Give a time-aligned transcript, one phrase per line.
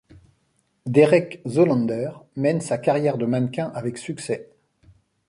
[0.87, 4.49] Derek Zoolander mène sa carrière de mannequin avec succès.